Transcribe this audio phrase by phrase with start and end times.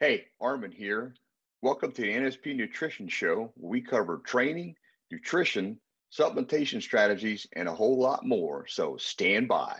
[0.00, 1.16] Hey, Armin here.
[1.60, 4.76] Welcome to the NSP Nutrition Show, where we cover training,
[5.10, 5.80] nutrition,
[6.16, 8.64] supplementation strategies, and a whole lot more.
[8.68, 9.76] So stand by.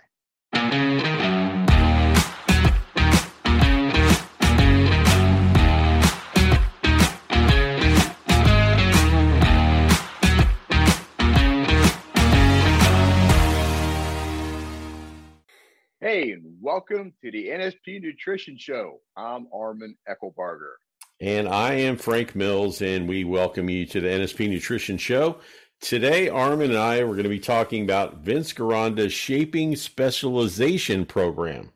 [16.79, 19.01] Welcome to the NSP Nutrition Show.
[19.17, 20.75] I'm Armin Eckelbarger.
[21.21, 25.41] And I am Frank Mills, and we welcome you to the NSP Nutrition Show.
[25.81, 31.73] Today, Armin and I are going to be talking about Vince Gironda's Shaping Specialization Program.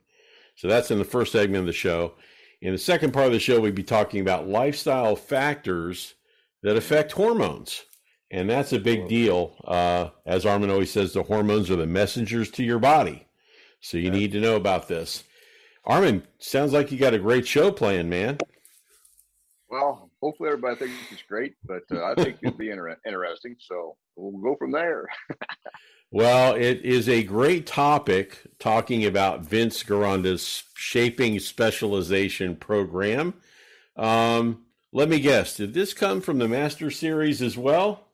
[0.55, 2.15] So that's in the first segment of the show.
[2.61, 6.15] In the second part of the show, we'll be talking about lifestyle factors
[6.63, 7.83] that affect hormones.
[8.31, 9.57] And that's a big deal.
[9.65, 13.27] Uh, as Armin always says, the hormones are the messengers to your body.
[13.83, 14.11] So you yeah.
[14.11, 15.25] need to know about this.
[15.85, 18.39] Armin, sounds like you got a great show planned, man.
[19.69, 23.57] Well, hopefully everybody thinks it's great, but uh, I think it'll be inter- interesting.
[23.59, 25.09] So we'll go from there.
[26.13, 33.35] well, it is a great topic talking about Vince Gironda's Shaping Specialization Program.
[33.97, 38.09] Um, let me guess, did this come from the Master Series as well?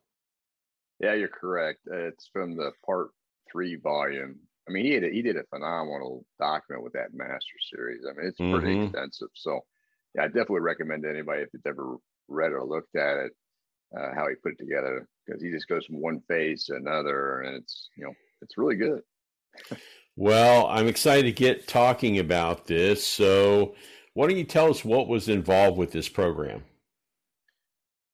[1.01, 1.81] Yeah, you're correct.
[1.87, 3.11] It's from the part
[3.51, 4.37] three volume
[4.69, 8.03] I mean, he had a, he did a phenomenal document with that master series.
[8.05, 8.85] I mean, it's pretty mm-hmm.
[8.85, 9.29] extensive.
[9.35, 9.61] So,
[10.15, 11.97] yeah, I definitely recommend to anybody if it's ever
[12.29, 13.33] read or looked at it,
[13.97, 17.41] uh, how he put it together because he just goes from one phase to another,
[17.41, 19.03] and it's you know it's really good.
[20.17, 23.07] well, I'm excited to get talking about this.
[23.07, 23.75] So,
[24.15, 26.63] why don't you tell us what was involved with this program?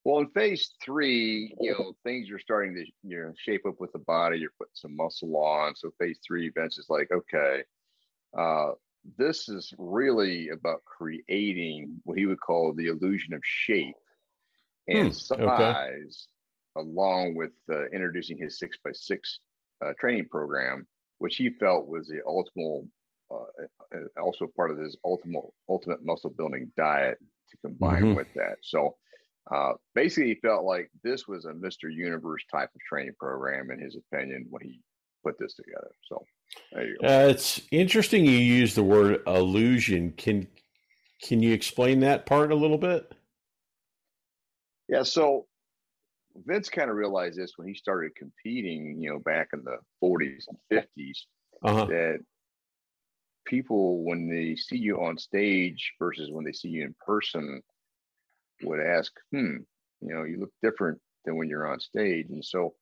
[0.05, 3.93] Well, in phase three, you know, things are starting to you know shape up with
[3.93, 4.39] the body.
[4.39, 5.75] You're putting some muscle on.
[5.77, 7.63] So phase three events is like, okay,
[8.37, 8.73] uh,
[9.17, 13.97] this is really about creating what he would call the illusion of shape
[14.89, 16.29] and hmm, size,
[16.77, 16.87] okay.
[16.87, 19.41] along with uh, introducing his six by six
[19.85, 20.87] uh, training program,
[21.19, 22.87] which he felt was the ultimate,
[23.31, 23.64] uh,
[23.95, 27.19] uh, also part of his ultimate ultimate muscle building diet
[27.51, 28.14] to combine mm-hmm.
[28.14, 28.57] with that.
[28.63, 28.97] So
[29.51, 31.93] uh, basically, he felt like this was a Mr.
[31.93, 34.81] Universe type of training program, in his opinion, when he
[35.23, 35.91] put this together.
[36.09, 36.25] So,
[36.73, 37.07] there you go.
[37.07, 40.13] Uh, it's interesting you use the word illusion.
[40.17, 40.47] Can
[41.23, 43.13] can you explain that part a little bit?
[44.89, 45.03] Yeah.
[45.03, 45.47] So
[46.45, 50.45] Vince kind of realized this when he started competing, you know, back in the 40s
[50.49, 51.19] and 50s,
[51.63, 51.87] uh-huh.
[51.87, 52.19] that
[53.47, 57.63] people, when they see you on stage versus when they see you in person,
[58.64, 59.57] would ask, hmm,
[60.01, 62.27] you know, you look different than when you're on stage.
[62.30, 62.75] And so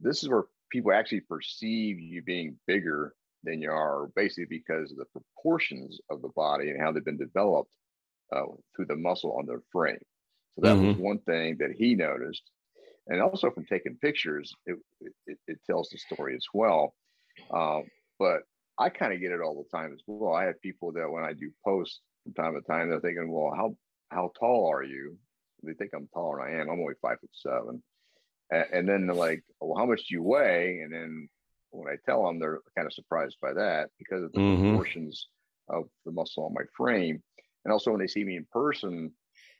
[0.00, 4.98] this is where people actually perceive you being bigger than you are, basically because of
[4.98, 7.70] the proportions of the body and how they've been developed
[8.34, 8.42] uh,
[8.74, 9.98] through the muscle on their frame.
[10.54, 10.88] So that mm-hmm.
[10.88, 12.42] was one thing that he noticed.
[13.08, 14.78] And also from taking pictures, it,
[15.26, 16.94] it, it tells the story as well.
[17.52, 17.84] Um,
[18.18, 18.40] but
[18.78, 20.34] I kind of get it all the time as well.
[20.34, 23.52] I have people that when I do posts from time to time, they're thinking, well,
[23.54, 23.76] how
[24.10, 25.16] how tall are you?
[25.62, 26.70] They think I'm taller than I am.
[26.70, 27.82] I'm only five foot seven.
[28.50, 30.80] And, and then they're like, well, how much do you weigh?
[30.80, 31.28] And then
[31.70, 34.68] when I tell them, they're kind of surprised by that because of the mm-hmm.
[34.68, 35.28] proportions
[35.68, 37.22] of the muscle on my frame.
[37.64, 39.12] And also when they see me in person,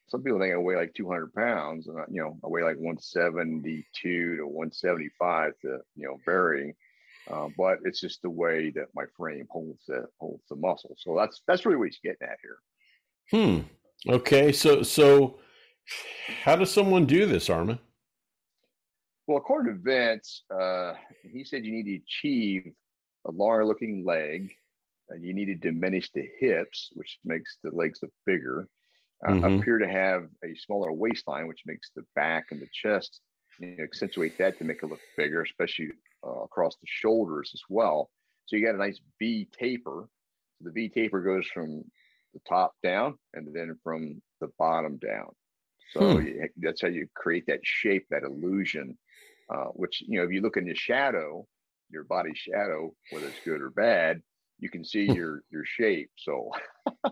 [0.09, 2.77] some people think I weigh like 200 pounds, and I, you know I weigh like
[2.77, 6.75] 172 to 175 to you know varying.
[7.29, 10.95] Uh, but it's just the way that my frame holds the holds the muscle.
[10.97, 12.59] So that's that's really what he's getting at here.
[13.33, 13.61] Hmm.
[14.09, 15.39] Okay, so so
[16.43, 17.78] how does someone do this, Armin?
[19.27, 20.94] Well, according to Vince, uh,
[21.33, 22.72] he said you need to achieve
[23.27, 24.53] a longer looking leg.
[25.09, 28.69] and you need to diminish the hips, which makes the legs look bigger.
[29.27, 29.61] Uh, mm-hmm.
[29.61, 33.21] Appear to have a smaller waistline, which makes the back and the chest
[33.61, 35.91] you know, accentuate that to make it look bigger, especially
[36.27, 38.11] uh, across the shoulders as well.
[38.47, 40.09] So you got a nice V taper.
[40.59, 41.84] So the V taper goes from
[42.37, 45.31] the top down and then from the bottom down.
[45.93, 46.27] So hmm.
[46.27, 48.97] you, that's how you create that shape, that illusion,
[49.53, 51.47] uh, which, you know, if you look in your shadow,
[51.91, 54.21] your body shadow, whether it's good or bad,
[54.59, 55.15] you can see hmm.
[55.15, 56.11] your, your shape.
[56.17, 56.50] So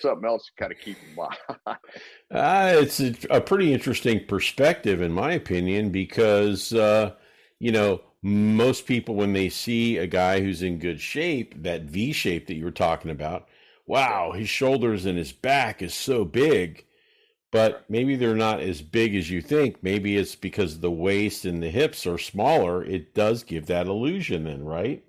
[0.00, 1.78] something else to kind of keep in mind.
[2.30, 7.14] uh, it's a, a, pretty interesting perspective, in my opinion, because, uh,
[7.58, 12.12] you know, most people, when they see a guy who's in good shape, that V
[12.12, 13.48] shape that you were talking about,
[13.88, 16.84] wow, his shoulders and his back is so big.
[17.50, 19.82] But maybe they're not as big as you think.
[19.82, 22.84] Maybe it's because the waist and the hips are smaller.
[22.84, 25.02] It does give that illusion, then, right?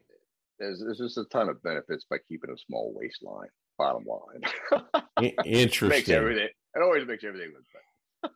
[0.58, 3.50] There's, there's just a ton of benefits by keeping a small waistline.
[3.78, 5.34] Bottom line.
[5.46, 5.90] Interesting.
[5.90, 6.48] makes everything.
[6.76, 8.34] It always makes everything look better.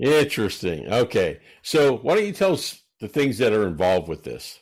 [0.00, 0.92] Interesting.
[0.92, 4.60] Okay, so why don't you tell us the things that are involved with this?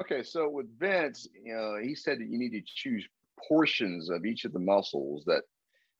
[0.00, 3.06] Okay, so with Vince, you know, he said that you need to choose
[3.48, 5.42] portions of each of the muscles that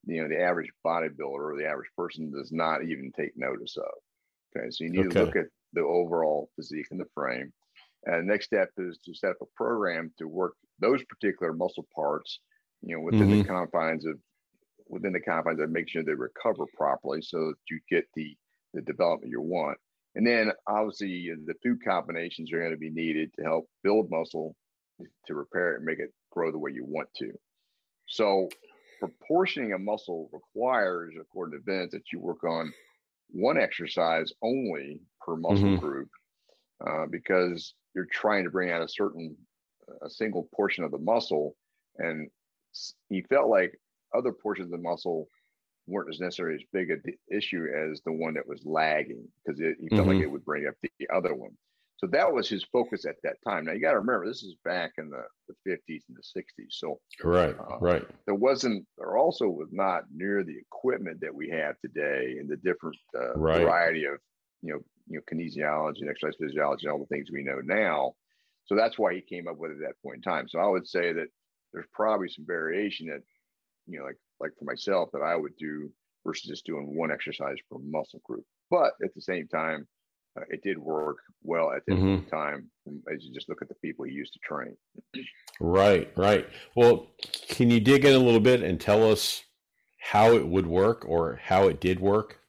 [0.05, 3.91] you know the average bodybuilder or the average person does not even take notice of.
[4.55, 5.19] Okay, so you need okay.
[5.19, 7.53] to look at the overall physique and the frame.
[8.05, 12.39] And next step is to set up a program to work those particular muscle parts,
[12.81, 13.39] you know, within mm-hmm.
[13.39, 14.17] the confines of
[14.89, 18.35] within the confines of make sure they recover properly so that you get the
[18.73, 19.77] the development you want.
[20.15, 24.55] And then obviously the food combinations are going to be needed to help build muscle
[25.27, 27.31] to repair it and make it grow the way you want to.
[28.07, 28.49] So
[28.99, 32.73] proportioning a muscle requires, according to Vince, that you work on
[33.29, 35.85] one exercise only per muscle mm-hmm.
[35.85, 36.09] group
[36.85, 39.35] uh, because you're trying to bring out a certain
[40.03, 41.55] a single portion of the muscle
[41.97, 42.29] and
[43.09, 43.77] he felt like
[44.15, 45.27] other portions of the muscle
[45.87, 49.65] weren't as necessarily as big an issue as the one that was lagging because he
[49.89, 50.09] felt mm-hmm.
[50.09, 51.51] like it would bring up the other one
[52.01, 54.55] so that was his focus at that time now you got to remember this is
[54.65, 59.17] back in the, the 50s and the 60s so right uh, right there wasn't there
[59.17, 63.61] also was not near the equipment that we have today and the different uh, right.
[63.61, 64.17] variety of
[64.61, 68.13] you know you know kinesiology and exercise physiology and all the things we know now.
[68.65, 70.47] So that's why he came up with it at that point in time.
[70.47, 71.27] So I would say that
[71.73, 73.21] there's probably some variation that
[73.87, 75.91] you know like like for myself that I would do
[76.25, 78.45] versus just doing one exercise per muscle group.
[78.69, 79.87] But at the same time,
[80.37, 82.29] uh, it did work well at the mm-hmm.
[82.29, 82.69] time
[83.13, 84.75] as you just look at the people he used to train.
[85.59, 86.47] right, right.
[86.75, 87.07] Well,
[87.49, 89.43] can you dig in a little bit and tell us
[89.99, 92.39] how it would work or how it did work?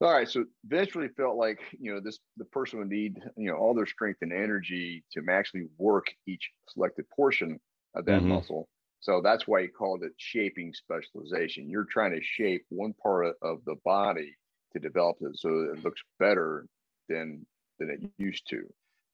[0.00, 0.28] All right.
[0.28, 3.86] So really felt like, you know, this the person would need, you know, all their
[3.86, 7.58] strength and energy to actually work each selected portion
[7.94, 8.30] of that mm-hmm.
[8.30, 8.68] muscle.
[9.00, 11.70] So that's why he called it shaping specialization.
[11.70, 14.34] You're trying to shape one part of the body
[14.74, 16.66] to develop it so it looks better
[17.08, 17.46] than
[17.78, 18.62] than it used to.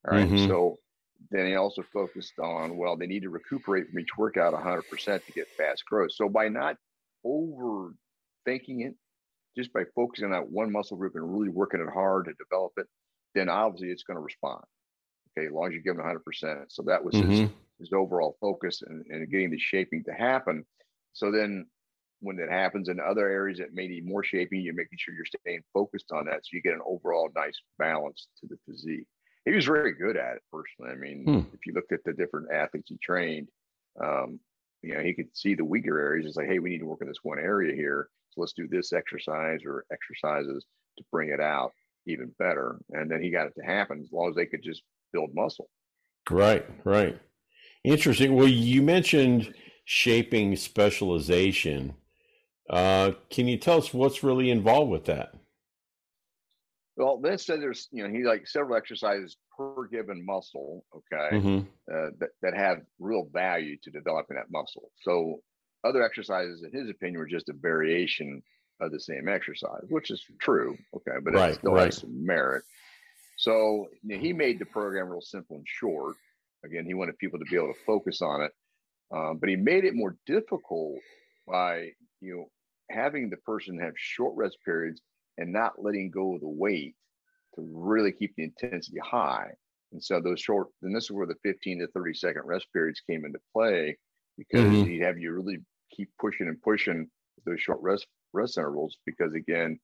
[0.09, 0.27] All right?
[0.27, 0.49] mm-hmm.
[0.49, 0.79] So
[1.31, 5.33] then he also focused on, well, they need to recuperate from each workout 100% to
[5.33, 6.13] get fast growth.
[6.13, 6.77] So by not
[7.25, 8.95] overthinking it
[9.57, 12.73] just by focusing on that one muscle group and really working it hard to develop
[12.77, 12.87] it,
[13.35, 14.63] then obviously it's going to respond.
[15.37, 16.65] Okay, as long as you give them 100%.
[16.69, 17.31] So that was mm-hmm.
[17.31, 20.65] his, his overall focus and, and getting the shaping to happen.
[21.13, 21.67] So then
[22.21, 25.25] when it happens in other areas that may need more shaping, you're making sure you're
[25.25, 29.07] staying focused on that so you get an overall nice balance to the physique.
[29.45, 30.93] He was very good at it personally.
[30.93, 31.55] I mean, hmm.
[31.55, 33.49] if you looked at the different athletes he trained,
[34.03, 34.39] um,
[34.83, 36.27] you know, he could see the weaker areas.
[36.27, 38.09] It's like, hey, we need to work in this one area here.
[38.31, 40.65] So let's do this exercise or exercises
[40.99, 41.73] to bring it out
[42.07, 42.79] even better.
[42.91, 44.83] And then he got it to happen as long as they could just
[45.13, 45.69] build muscle.
[46.31, 47.19] Right, right.
[47.85, 48.35] Interesting.
[48.37, 51.95] Well, you mentioned shaping specialization.
[52.71, 55.35] Uh, can you tell us what's really involved with that?
[56.97, 61.59] Well, then said there's, you know, he like several exercises per given muscle, okay, mm-hmm.
[61.93, 64.91] uh, that, that have real value to developing that muscle.
[65.03, 65.41] So
[65.83, 68.43] other exercises, in his opinion, were just a variation
[68.81, 70.77] of the same exercise, which is true.
[70.95, 71.87] Okay, but right, it still right.
[71.87, 72.65] has some merit.
[73.37, 76.17] So you know, he made the program real simple and short.
[76.65, 78.53] Again, he wanted people to be able to focus on it,
[79.11, 80.99] um, but he made it more difficult
[81.49, 81.91] by
[82.21, 82.51] you know
[82.91, 85.01] having the person have short rest periods
[85.39, 86.95] and not letting go of the weight
[87.55, 89.51] to really keep the intensity high.
[89.93, 93.03] And so those short, and this is where the 15 to 30 second rest periods
[93.09, 93.97] came into play
[94.39, 94.85] because mm-hmm.
[94.85, 95.59] he'd have you really
[95.91, 97.09] keep pushing and pushing
[97.45, 99.79] those short rest rest intervals because again,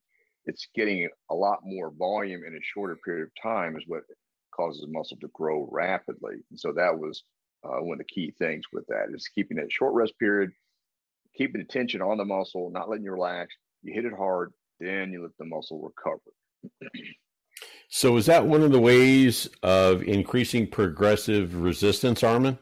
[0.44, 4.02] it's getting a lot more volume in a shorter period of time is what
[4.54, 6.36] causes the muscle to grow rapidly.
[6.50, 7.25] And so that was
[7.64, 10.52] uh, one of the key things with that is keeping that short rest period,
[11.37, 13.55] keeping the tension on the muscle, not letting you relax.
[13.83, 16.21] You hit it hard, then you let the muscle recover.
[17.88, 22.59] so is that one of the ways of increasing progressive resistance, Armin?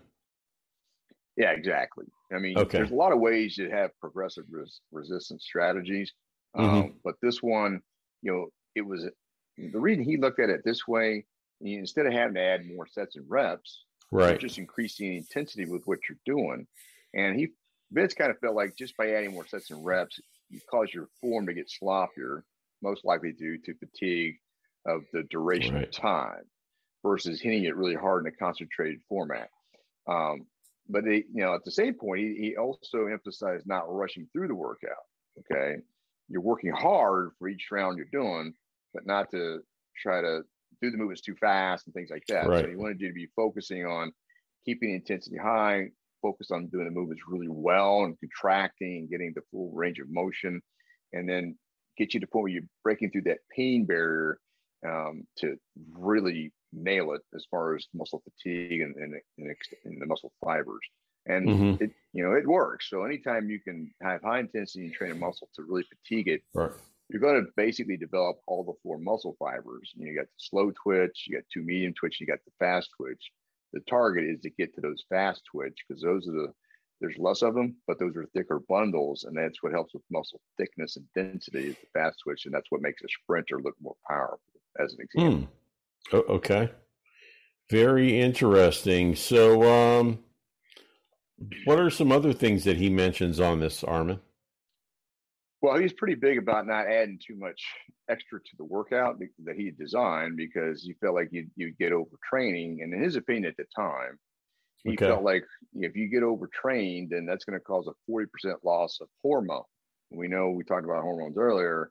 [1.37, 2.07] Yeah, exactly.
[2.33, 2.79] I mean, okay.
[2.79, 6.13] there's a lot of ways to have progressive res- resistance strategies,
[6.57, 6.77] mm-hmm.
[6.77, 7.81] um, but this one,
[8.23, 9.07] you know, it was
[9.57, 11.25] the reason he looked at it this way.
[11.61, 15.83] Instead of having to add more sets and reps, right, just increasing the intensity with
[15.87, 16.67] what you're doing,
[17.15, 17.53] and he
[17.93, 21.09] Vince kind of felt like just by adding more sets and reps, you cause your
[21.21, 22.43] form to get sloppier,
[22.83, 24.37] most likely due to fatigue
[24.87, 25.85] of the duration right.
[25.85, 26.43] of time,
[27.03, 29.49] versus hitting it really hard in a concentrated format.
[30.07, 30.47] Um,
[30.89, 34.49] but they, you know, at the same point, he, he also emphasized not rushing through
[34.49, 34.91] the workout.
[35.39, 35.77] Okay,
[36.29, 38.55] you're working hard for each round you're doing,
[38.93, 39.61] but not to
[39.97, 40.43] try to
[40.83, 42.47] do the movements too fast and things like that.
[42.47, 42.65] Right.
[42.65, 44.13] So he wanted you to be focusing on
[44.65, 45.89] keeping intensity high,
[46.25, 50.09] focus on doing the movements really well and contracting and getting the full range of
[50.11, 50.63] motion,
[51.13, 51.57] and then
[51.99, 54.39] get you to the point where you're breaking through that pain barrier
[54.87, 55.57] um, to
[55.93, 59.15] really nail it as far as muscle fatigue and, and,
[59.85, 60.87] and the muscle fibers.
[61.27, 61.85] And mm-hmm.
[61.85, 62.91] it, you know, it works.
[62.91, 66.43] So anytime you can have high intensity and train a muscle to really fatigue it,
[66.53, 66.71] right.
[67.09, 69.93] you're going to basically develop all the four muscle fibers.
[69.95, 72.53] You, know, you got the slow twitch, you got two medium twitch, you got the
[72.59, 73.31] fast twitch.
[73.75, 76.53] The target is to get to those fast twitch because those are the
[77.01, 80.41] there's less of them, but those are thicker bundles, and that's what helps with muscle
[80.57, 83.97] thickness and density is the fast twitch, and that's what makes a sprinter look more
[84.09, 84.39] powerful,
[84.81, 85.49] as an example.
[86.11, 86.17] Hmm.
[86.31, 86.71] okay,
[87.69, 89.17] very interesting.
[89.17, 90.21] So, um,
[91.65, 94.21] what are some other things that he mentions on this, Armin?
[95.65, 97.65] Well, he's pretty big about not adding too much
[98.11, 102.83] extra to the workout that he designed because he felt like you'd, you'd get overtraining.
[102.83, 104.19] And in his opinion at the time,
[104.83, 105.07] he okay.
[105.07, 105.43] felt like
[105.73, 108.27] if you get overtrained, then that's going to cause a 40%
[108.63, 109.63] loss of hormone.
[110.11, 111.91] We know we talked about hormones earlier.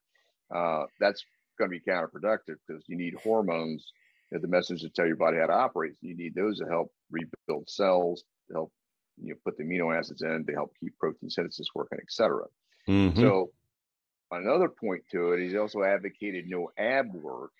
[0.53, 1.25] Uh, that's
[1.57, 3.91] going to be counterproductive because you need hormones
[4.31, 5.93] that the message to tell your body how to operate.
[6.01, 8.71] You need those to help rebuild cells, to help
[9.19, 12.43] you know, put the amino acids in, to help keep protein synthesis working, etc.
[12.87, 13.19] Mm-hmm.
[13.19, 13.49] So
[14.33, 17.51] another point to it, he's also advocated no ab work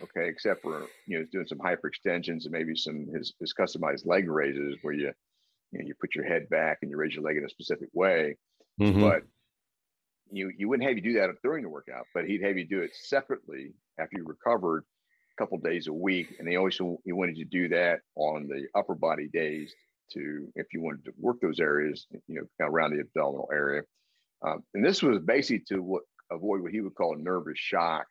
[0.00, 4.28] Okay, except for you know doing some hyperextensions and maybe some his, his customized leg
[4.28, 5.12] raises where you
[5.72, 7.88] you know you put your head back and you raise your leg in a specific
[7.92, 8.36] way.
[8.80, 9.00] Mm-hmm.
[9.00, 9.22] But
[10.30, 12.80] you you wouldn't have you do that during the workout, but he'd have you do
[12.80, 14.84] it separately after you recovered
[15.36, 16.36] a couple days a week.
[16.38, 19.74] And he always he wanted you to do that on the upper body days
[20.12, 23.82] to if you wanted to work those areas, you know, around the abdominal area.
[24.46, 28.06] Um, and this was basically to what, avoid what he would call a nervous shock.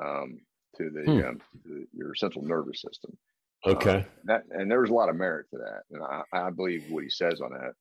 [0.00, 0.38] Um,
[0.76, 1.28] to the, hmm.
[1.28, 3.16] um, to your central nervous system.
[3.66, 3.96] Okay.
[3.96, 7.04] Um, that and there's a lot of merit to that, and I, I believe what
[7.04, 7.72] he says on that.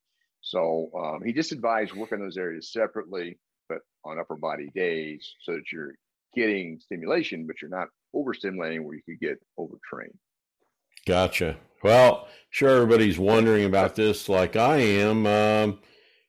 [0.41, 3.37] So um, he just advised working those areas separately,
[3.69, 5.93] but on upper body days, so that you're
[6.35, 10.17] getting stimulation, but you're not overstimulating where you could get overtrained.
[11.05, 11.57] Gotcha.
[11.83, 15.27] Well, sure, everybody's wondering about this, like I am.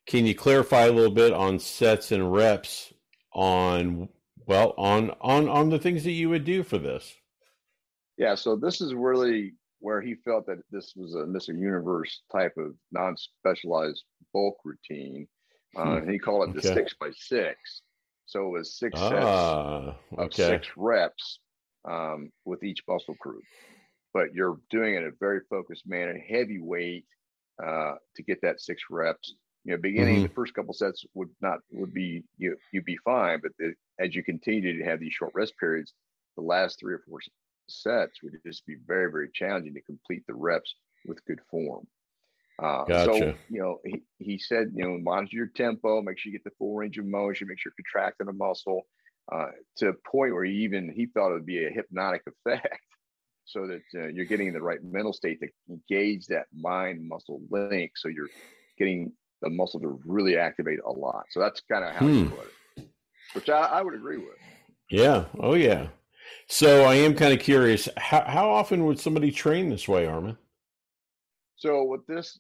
[0.07, 2.93] Can you clarify a little bit on sets and reps
[3.33, 4.09] on
[4.47, 7.15] well on on on the things that you would do for this
[8.17, 12.55] yeah so this is really where he felt that this was a mr universe type
[12.57, 15.27] of non-specialized bulk routine
[15.77, 16.11] uh, hmm.
[16.11, 16.81] he called it the okay.
[16.81, 17.83] six by six
[18.27, 20.49] so it was six ah, sets of okay.
[20.49, 21.41] six reps
[21.87, 23.43] um, with each muscle group
[24.15, 27.05] but you're doing it in a very focused manner heavy weight
[27.63, 29.35] uh, to get that six reps
[29.65, 30.25] you know, beginning mm-hmm.
[30.25, 34.15] the first couple sets would not would be you you'd be fine, but the, as
[34.15, 35.93] you continue to have these short rest periods,
[36.37, 37.21] the last three or four
[37.69, 40.75] sets would just be very very challenging to complete the reps
[41.07, 41.87] with good form.
[42.63, 43.05] Uh, gotcha.
[43.05, 46.45] So you know, he, he said you know monitor your tempo, make sure you get
[46.45, 48.83] the full range of motion, make sure you're contracting a muscle
[49.33, 52.81] uh, to a point where he even he thought it would be a hypnotic effect.
[53.47, 57.43] So that uh, you're getting in the right mental state to engage that mind muscle
[57.51, 57.93] link.
[57.95, 58.31] So you're
[58.79, 59.13] getting
[59.45, 61.27] the muscle to really activate a lot.
[61.31, 62.15] So that's kind of how hmm.
[62.15, 62.89] you put it,
[63.35, 64.37] which I, I, would agree with.
[64.91, 65.27] Yeah.
[65.39, 65.89] Oh, yeah.
[66.49, 67.89] So I am kind of curious.
[67.97, 70.37] How, how often would somebody train this way, Armin?
[71.57, 72.39] So with this,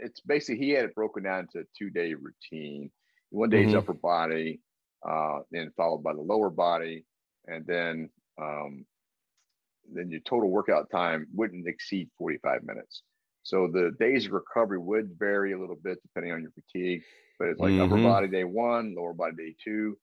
[0.00, 2.90] it's basically he had it broken down into a two day routine.
[3.30, 3.70] One day mm-hmm.
[3.70, 4.60] is upper body,
[5.08, 7.04] uh, then followed by the lower body,
[7.46, 8.84] and then um,
[9.92, 13.02] then your total workout time wouldn't exceed 45 minutes.
[13.48, 17.00] So the days of recovery would vary a little bit depending on your fatigue,
[17.38, 17.94] but it's like mm-hmm.
[17.94, 19.96] upper body day one, lower body day two.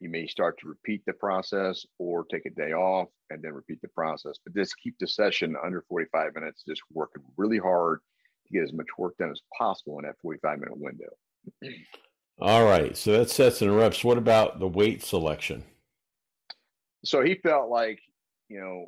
[0.00, 3.80] You may start to repeat the process or take a day off and then repeat
[3.82, 4.34] the process.
[4.44, 8.00] But just keep the session under 45 minutes, just working really hard
[8.48, 11.10] to get as much work done as possible in that 45 minute window.
[12.40, 12.96] All right.
[12.96, 14.02] So that sets and reps.
[14.02, 15.62] What about the weight selection?
[17.04, 18.00] So he felt like,
[18.48, 18.86] you know,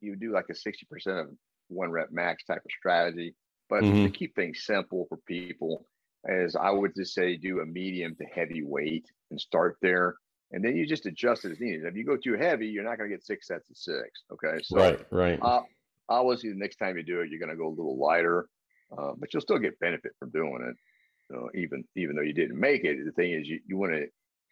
[0.00, 1.26] you do like a 60% of
[1.68, 3.34] one rep max type of strategy.
[3.72, 4.04] But mm-hmm.
[4.04, 5.86] to keep things simple for people,
[6.28, 10.16] as I would just say, do a medium to heavy weight and start there.
[10.50, 11.86] And then you just adjust as needed.
[11.86, 14.10] If you go too heavy, you're not going to get six sets of six.
[14.30, 14.58] Okay.
[14.62, 15.38] So, right, right.
[15.40, 15.62] Uh,
[16.10, 18.46] obviously, the next time you do it, you're going to go a little lighter,
[18.92, 21.34] uh, but you'll still get benefit from doing it.
[21.34, 24.06] Uh, even even though you didn't make it, the thing is, you, you want to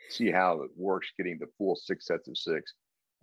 [0.09, 2.73] see how it works getting the full six sets of six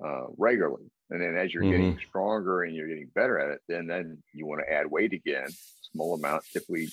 [0.03, 0.91] uh, regularly.
[1.09, 1.71] And then as you're mm-hmm.
[1.71, 5.13] getting stronger and you're getting better at it, then then you want to add weight
[5.13, 5.47] again,
[5.93, 6.89] small amount, typically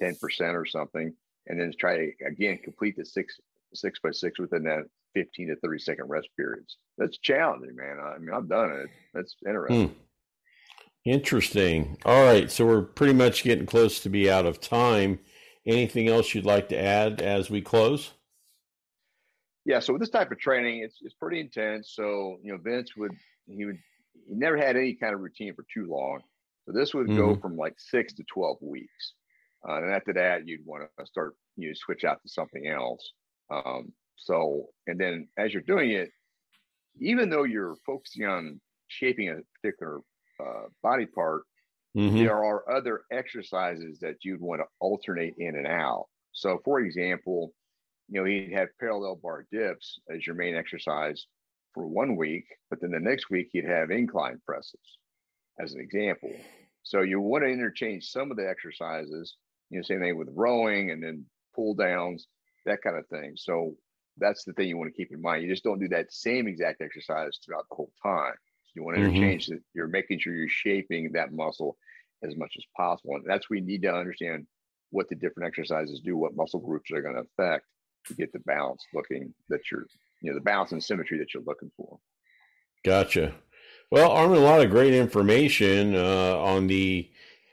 [0.00, 1.12] 10% or something,
[1.46, 3.40] and then try to again complete the six
[3.74, 6.76] six by six within that 15 to 30 second rest periods.
[6.96, 7.98] That's challenging, man.
[8.00, 8.88] I mean, I've done it.
[9.14, 9.88] That's interesting.
[9.88, 9.94] Mm.
[11.04, 11.96] Interesting.
[12.04, 15.18] All right, so we're pretty much getting close to be out of time.
[15.64, 18.12] Anything else you'd like to add as we close?
[19.68, 21.92] Yeah, so with this type of training, it's it's pretty intense.
[21.94, 23.12] So you know, Vince would
[23.46, 23.78] he would
[24.26, 26.20] he never had any kind of routine for too long.
[26.64, 27.18] So this would mm-hmm.
[27.18, 29.12] go from like six to twelve weeks,
[29.68, 33.12] uh, and after that, you'd want to start you know, switch out to something else.
[33.50, 36.12] Um, so and then as you're doing it,
[36.98, 39.98] even though you're focusing on shaping a particular
[40.40, 41.42] uh, body part,
[41.94, 42.16] mm-hmm.
[42.16, 46.06] there are other exercises that you'd want to alternate in and out.
[46.32, 47.52] So, for example,
[48.08, 51.26] you know, he'd have parallel bar dips as your main exercise
[51.74, 54.98] for one week, but then the next week he'd have incline presses
[55.60, 56.32] as an example.
[56.82, 59.36] So you want to interchange some of the exercises,
[59.70, 62.26] you know, same thing with rowing and then pull downs,
[62.64, 63.34] that kind of thing.
[63.36, 63.74] So
[64.16, 65.42] that's the thing you want to keep in mind.
[65.42, 68.34] You just don't do that same exact exercise throughout the whole time.
[68.64, 69.16] So you want to mm-hmm.
[69.16, 71.76] interchange that you're making sure you're shaping that muscle
[72.24, 73.16] as much as possible.
[73.16, 74.46] And that's we need to understand
[74.90, 77.66] what the different exercises do, what muscle groups are going to affect
[78.08, 79.86] to get the balance looking that you're,
[80.20, 81.98] you know, the balance and symmetry that you're looking for.
[82.84, 83.34] Gotcha.
[83.90, 87.10] Well, Armin, a lot of great information uh, on the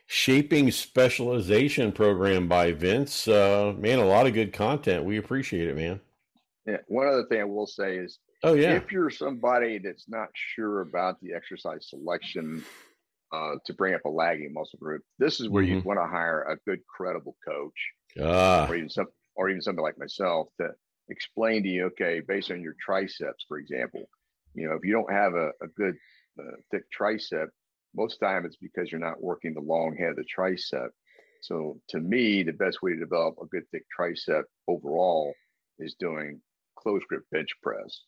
[0.07, 3.27] shaping specialization program by Vince.
[3.27, 5.03] Uh, man, a lot of good content.
[5.05, 5.99] We appreciate it, man.
[6.65, 6.77] Yeah.
[6.87, 10.81] One other thing I will say is, oh yeah, if you're somebody that's not sure
[10.81, 12.63] about the exercise selection
[13.31, 15.75] uh, to bring up a lagging muscle group, this is where mm-hmm.
[15.75, 18.67] you want to hire a good, credible coach, ah.
[18.67, 20.69] or even some, or even somebody like myself to
[21.09, 24.09] explain to you, okay, based on your triceps, for example,
[24.53, 25.95] you know, if you don't have a, a good
[26.39, 27.47] uh, thick tricep,
[27.95, 30.89] most time it's because you're not working the long head of the tricep.
[31.41, 35.33] So to me, the best way to develop a good thick tricep overall
[35.79, 36.41] is doing
[36.77, 38.01] close grip bench press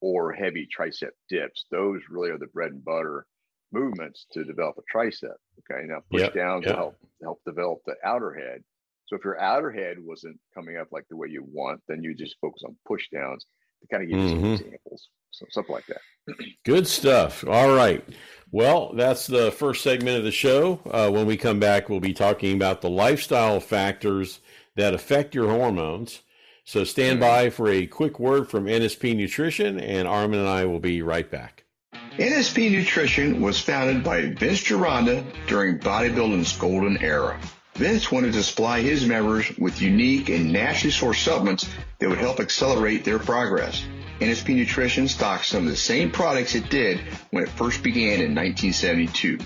[0.00, 1.66] or heavy tricep dips.
[1.70, 3.26] Those really are the bread and butter
[3.72, 5.34] movements to develop a tricep.
[5.60, 5.86] Okay.
[5.86, 6.70] Now push yep, down yep.
[6.70, 8.62] to help help develop the outer head.
[9.10, 12.14] So if your outer head wasn't coming up like the way you want, then you
[12.14, 13.44] just focus on push downs
[13.80, 14.46] to kind of give mm-hmm.
[14.46, 15.08] you some examples.
[15.32, 16.36] So something like that.
[16.64, 17.44] Good stuff.
[17.44, 18.04] All right.
[18.52, 20.80] Well, that's the first segment of the show.
[20.88, 24.38] Uh, when we come back, we'll be talking about the lifestyle factors
[24.76, 26.20] that affect your hormones.
[26.64, 30.78] So stand by for a quick word from NSP Nutrition, and Armin and I will
[30.78, 31.64] be right back.
[32.12, 37.40] NSP Nutrition was founded by Vince Gironda during bodybuilding's golden era.
[37.80, 41.66] Vince wanted to supply his members with unique and naturally sourced supplements
[41.98, 43.82] that would help accelerate their progress.
[44.18, 48.34] NSP Nutrition stocks some of the same products it did when it first began in
[48.34, 49.38] 1972.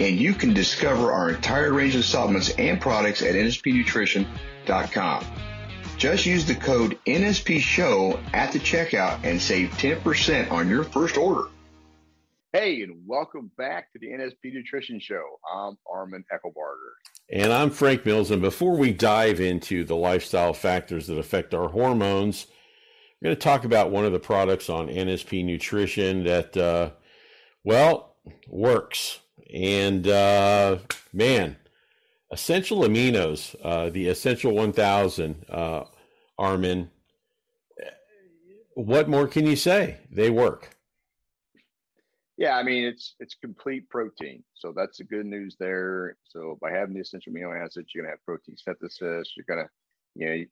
[0.00, 5.26] And you can discover our entire range of supplements and products at nspnutrition.com.
[5.98, 11.18] Just use the code NSP Show at the checkout and save 10% on your first
[11.18, 11.50] order.
[12.58, 15.22] Hey, and welcome back to the NSP Nutrition Show.
[15.54, 16.94] I'm Armin Eckelbarger.
[17.30, 18.30] And I'm Frank Mills.
[18.30, 22.46] And before we dive into the lifestyle factors that affect our hormones,
[23.20, 26.92] we're going to talk about one of the products on NSP Nutrition that, uh,
[27.62, 28.14] well,
[28.48, 29.20] works.
[29.52, 30.78] And uh,
[31.12, 31.56] man,
[32.30, 35.84] Essential aminos, uh, the Essential 1000, uh,
[36.38, 36.90] Armin.
[38.72, 39.98] What more can you say?
[40.10, 40.75] They work.
[42.36, 46.16] Yeah, I mean it's it's complete protein, so that's the good news there.
[46.24, 49.32] So by having the essential amino acids, you're gonna have protein synthesis.
[49.36, 49.68] You're gonna,
[50.14, 50.44] you know,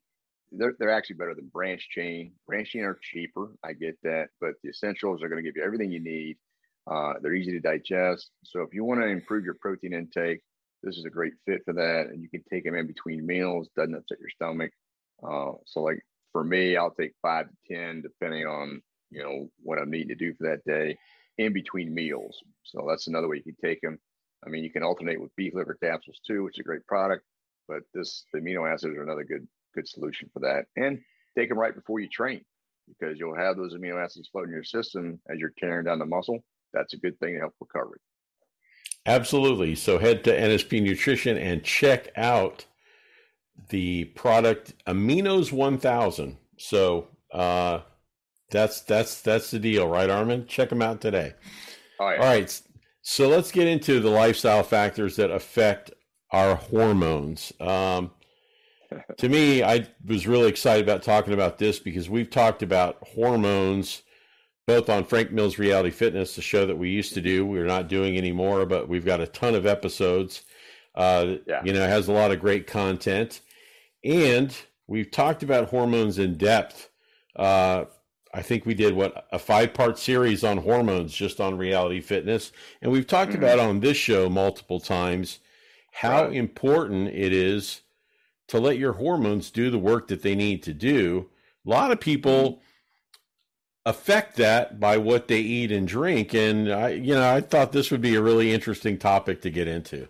[0.51, 2.33] they're they're actually better than branch chain.
[2.47, 5.91] Branch chain are cheaper, I get that, but the essentials are gonna give you everything
[5.91, 6.37] you need.
[6.89, 8.31] Uh, they're easy to digest.
[8.43, 10.41] So if you want to improve your protein intake,
[10.83, 12.07] this is a great fit for that.
[12.11, 14.71] And you can take them in between meals, doesn't upset your stomach.
[15.23, 15.99] Uh, so like
[16.31, 20.15] for me, I'll take five to 10, depending on, you know, what I'm needing to
[20.15, 20.95] do for that day
[21.37, 22.37] in between meals.
[22.63, 23.99] So that's another way you can take them.
[24.45, 27.23] I mean, you can alternate with beef liver capsules too, which is a great product,
[27.67, 30.65] but this, the amino acids are another good, good solution for that.
[30.75, 30.99] And
[31.37, 32.41] take them right before you train
[32.87, 36.05] because you'll have those amino acids floating in your system as you're tearing down the
[36.05, 36.39] muscle.
[36.73, 37.99] That's a good thing to help recovery.
[39.05, 39.75] Absolutely.
[39.75, 42.65] So head to NSP Nutrition and check out
[43.69, 46.37] the product Aminos 1000.
[46.57, 47.81] So uh,
[48.55, 50.47] that's that's that's the deal, right, Armin?
[50.47, 51.33] Check them out today.
[51.99, 52.19] All right.
[52.19, 52.61] All right.
[53.01, 55.91] So let's get into the lifestyle factors that affect
[56.31, 57.53] our hormones.
[57.59, 58.11] Um,
[59.17, 64.01] to me, I was really excited about talking about this because we've talked about hormones
[64.67, 67.45] both on Frank Mills Reality Fitness, the show that we used to do.
[67.45, 70.43] We're not doing anymore, but we've got a ton of episodes.
[70.95, 71.61] Uh, yeah.
[71.63, 73.41] You know, it has a lot of great content.
[74.03, 74.55] And
[74.87, 76.89] we've talked about hormones in depth.
[77.35, 77.85] Uh,
[78.35, 82.51] I think we did what a five part series on hormones just on reality fitness.
[82.81, 83.41] And we've talked mm-hmm.
[83.41, 85.39] about on this show multiple times
[85.93, 86.35] how right.
[86.35, 87.79] important it is
[88.49, 91.29] to let your hormones do the work that they need to do.
[91.65, 92.59] A lot of people mm-hmm.
[93.85, 96.33] affect that by what they eat and drink.
[96.33, 99.69] And I, you know, I thought this would be a really interesting topic to get
[99.69, 100.09] into.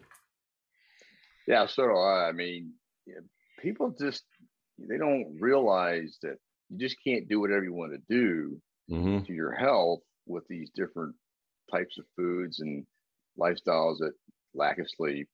[1.48, 2.30] Yeah, so do I.
[2.30, 2.74] I mean,
[3.62, 4.24] people just
[4.80, 6.38] they don't realize that
[6.70, 9.24] you just can't do whatever you want to do mm-hmm.
[9.24, 11.16] to your health with these different
[11.72, 12.86] types of foods and
[13.40, 14.14] lifestyles that
[14.54, 15.28] lack of sleep.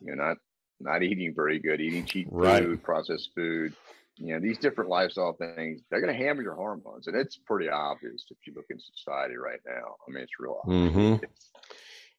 [0.00, 0.36] You're not
[0.80, 2.62] not eating very good, eating cheap right.
[2.62, 3.74] food, processed food.
[4.16, 7.06] You know, these different lifestyle things, they're going to hammer your hormones.
[7.06, 9.96] And it's pretty obvious if you look in society right now.
[10.06, 11.24] I mean, it's real mm-hmm.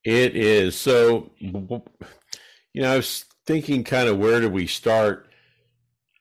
[0.04, 0.76] It is.
[0.76, 1.52] So, you
[2.76, 5.28] know, I was thinking kind of where do we start?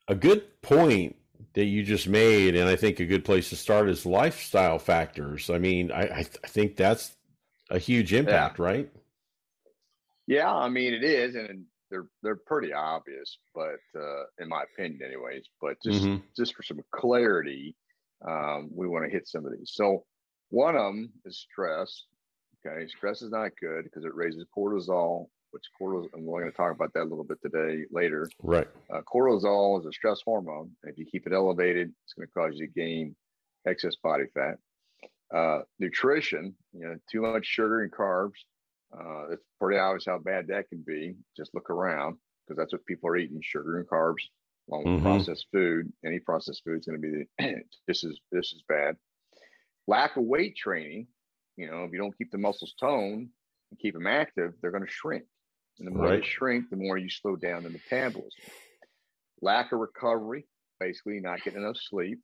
[0.09, 1.17] A good point
[1.55, 5.51] that you just made, and I think a good place to start is lifestyle factors.
[5.51, 7.15] I mean, I, I, I think that's
[7.71, 8.65] a huge impact, yeah.
[8.65, 8.93] right?
[10.27, 15.01] Yeah, I mean it is, and they're they're pretty obvious, but uh, in my opinion,
[15.05, 15.45] anyways.
[15.61, 16.23] But just mm-hmm.
[16.37, 17.77] just for some clarity,
[18.27, 19.73] um, we want to hit some of these.
[19.75, 20.05] So
[20.51, 22.05] one of them is stress.
[22.65, 26.57] Okay, stress is not good because it raises cortisol, which cortisol, and we're going to
[26.57, 28.29] talk about that a little bit today later.
[28.43, 28.69] Right.
[28.93, 30.71] Uh, cortisol is a stress hormone.
[30.85, 33.15] If you keep it elevated, it's going to cause you to gain
[33.67, 34.59] excess body fat.
[35.35, 38.35] Uh, nutrition, you know, too much sugar and carbs.
[38.95, 41.15] Uh, it's pretty obvious how bad that can be.
[41.37, 44.23] Just look around because that's what people are eating: sugar and carbs,
[44.69, 45.05] along with mm-hmm.
[45.05, 45.91] processed food.
[46.05, 48.97] Any processed food is going to be the, this is this is bad.
[49.87, 51.07] Lack of weight training.
[51.57, 53.29] You know, if you don't keep the muscles toned
[53.71, 55.25] and keep them active, they're going to shrink.
[55.79, 56.23] And the more right.
[56.23, 58.31] they shrink, the more you slow down the metabolism.
[59.41, 60.47] Lack of recovery,
[60.79, 62.19] basically not getting enough sleep.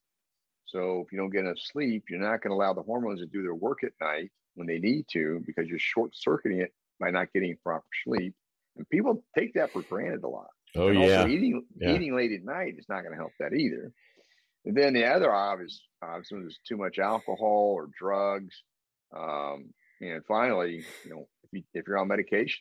[0.67, 3.27] So if you don't get enough sleep, you're not going to allow the hormones to
[3.27, 7.11] do their work at night when they need to because you're short circuiting it by
[7.11, 8.35] not getting proper sleep.
[8.77, 10.49] And people take that for granted a lot.
[10.77, 11.27] Oh and yeah.
[11.27, 11.95] eating yeah.
[11.95, 13.91] eating late at night is not going to help that either.
[14.67, 18.55] And then the other obvious obviously is too much alcohol or drugs.
[19.17, 22.59] Um, and finally, you know, if, you, if you're on medications,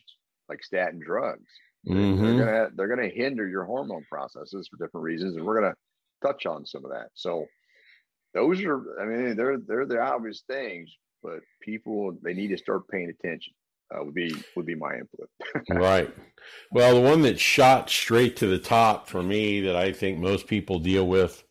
[0.48, 1.48] like statin drugs.
[1.86, 2.24] Mm-hmm.
[2.24, 5.74] They're gonna they're gonna hinder your hormone processes for different reasons, and we're gonna
[6.24, 7.08] touch on some of that.
[7.14, 7.46] So
[8.34, 10.90] those are, I mean, they're they're the obvious things,
[11.22, 13.54] but people they need to start paying attention.
[13.94, 15.30] Uh, would be would be my input.
[15.70, 16.14] right.
[16.70, 20.46] Well, the one that shot straight to the top for me that I think most
[20.46, 21.42] people deal with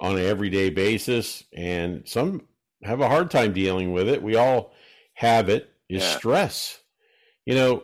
[0.00, 2.46] on an everyday basis, and some
[2.84, 4.22] have a hard time dealing with it.
[4.22, 4.72] We all
[5.14, 5.68] have it.
[5.88, 6.16] Is yeah.
[6.16, 6.78] stress.
[7.44, 7.82] You know,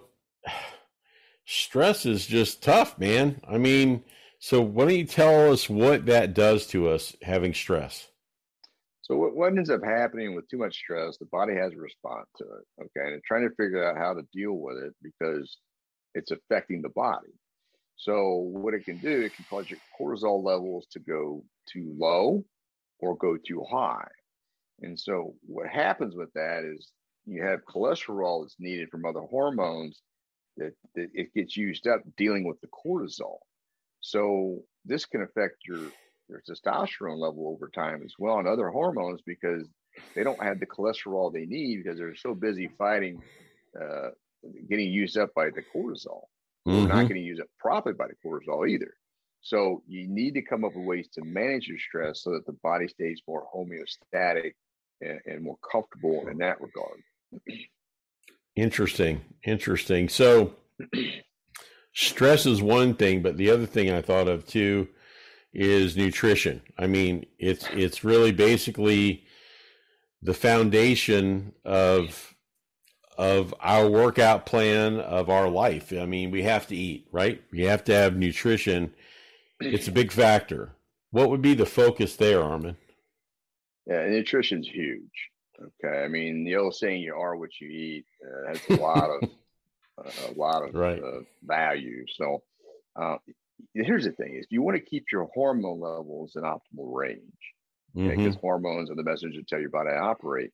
[1.45, 3.41] stress is just tough, man.
[3.49, 4.05] I mean,
[4.39, 8.09] so why don't you tell us what that does to us having stress?
[9.03, 12.29] So what, what ends up happening with too much stress, the body has a response
[12.37, 12.85] to it.
[12.85, 13.13] Okay.
[13.15, 15.57] And trying to figure out how to deal with it because
[16.15, 17.33] it's affecting the body.
[17.97, 22.45] So what it can do, it can cause your cortisol levels to go too low
[23.01, 24.09] or go too high.
[24.83, 26.93] And so what happens with that is
[27.27, 30.01] you have cholesterol that's needed from other hormones
[30.59, 33.39] that, that it gets used up dealing with the cortisol.
[34.01, 35.91] So this can affect your
[36.29, 39.67] your testosterone level over time as well and other hormones because
[40.15, 43.23] they don't have the cholesterol they need because they're so busy fighting
[43.81, 44.11] uh,
[44.69, 46.25] getting used up by the cortisol.
[46.67, 46.73] Mm-hmm.
[46.73, 48.93] They're not going to use up properly by the cortisol either.
[49.41, 52.57] So you need to come up with ways to manage your stress so that the
[52.63, 54.53] body stays more homeostatic
[55.01, 57.01] and, and more comfortable in that regard.
[58.59, 59.21] Interesting.
[59.45, 60.09] Interesting.
[60.09, 60.55] So
[61.95, 64.89] stress is one thing, but the other thing I thought of too
[65.53, 66.61] is nutrition.
[66.77, 69.25] I mean, it's it's really basically
[70.23, 72.35] the foundation of
[73.17, 75.93] of our workout plan of our life.
[75.93, 77.41] I mean, we have to eat, right?
[77.53, 78.93] We have to have nutrition.
[79.61, 80.73] It's a big factor.
[81.11, 82.77] What would be the focus there, Armin?
[83.87, 85.31] Yeah, nutrition's huge.
[85.61, 89.11] Okay, I mean the old saying "you are what you eat" uh, has a lot
[89.11, 89.29] of
[89.99, 91.03] uh, a lot of right.
[91.03, 92.05] uh, value.
[92.17, 92.43] So
[93.01, 93.17] uh,
[93.75, 97.21] here's the thing: is you want to keep your hormone levels in optimal range,
[97.95, 98.23] because okay?
[98.23, 98.41] mm-hmm.
[98.41, 100.53] hormones are the message that tell your body to operate.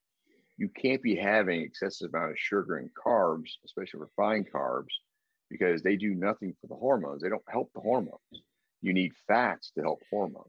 [0.57, 4.93] You can't be having excessive amount of sugar and carbs, especially refined carbs,
[5.51, 7.23] because they do nothing for the hormones.
[7.23, 8.21] They don't help the hormones.
[8.81, 10.47] You need fats to help hormones.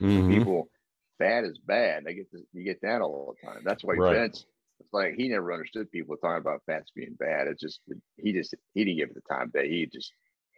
[0.00, 0.32] Mm-hmm.
[0.32, 0.68] People
[1.18, 2.04] fat is bad.
[2.08, 3.62] I get this, you get that all the time.
[3.64, 4.14] That's why right.
[4.14, 4.44] Vince,
[4.80, 7.46] it's like he never understood people talking about fats being bad.
[7.48, 7.80] It's just
[8.16, 9.68] he just he didn't give it the time day.
[9.68, 10.12] He just